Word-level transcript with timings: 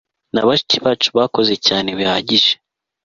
na 0.33 0.41
bashiki 0.47 0.77
bacu 0.85 1.09
bakoze 1.17 1.53
cyane 1.67 1.89
bihagije 1.97 2.51